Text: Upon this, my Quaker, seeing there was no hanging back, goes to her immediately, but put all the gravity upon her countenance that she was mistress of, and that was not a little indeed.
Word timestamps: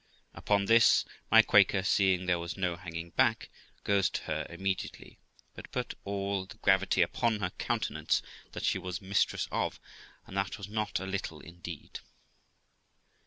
Upon 0.33 0.65
this, 0.65 1.05
my 1.29 1.43
Quaker, 1.43 1.83
seeing 1.83 2.25
there 2.25 2.39
was 2.39 2.57
no 2.57 2.75
hanging 2.75 3.11
back, 3.11 3.51
goes 3.83 4.09
to 4.09 4.23
her 4.23 4.47
immediately, 4.49 5.19
but 5.53 5.71
put 5.71 5.93
all 6.05 6.47
the 6.47 6.57
gravity 6.57 7.03
upon 7.03 7.39
her 7.39 7.51
countenance 7.59 8.23
that 8.53 8.65
she 8.65 8.79
was 8.79 8.99
mistress 8.99 9.47
of, 9.51 9.79
and 10.25 10.35
that 10.35 10.57
was 10.57 10.67
not 10.67 10.99
a 10.99 11.05
little 11.05 11.39
indeed. 11.39 11.99